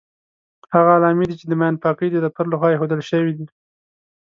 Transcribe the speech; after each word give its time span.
هغه 0.73 0.91
علامې 0.97 1.25
دي 1.27 1.35
چې 1.39 1.45
د 1.47 1.53
ماین 1.59 1.75
پاکۍ 1.83 2.07
د 2.11 2.17
دفتر 2.25 2.45
لخوا 2.51 2.67
ايښودل 2.71 3.01
شوې 3.09 3.31
دي. 3.37 3.45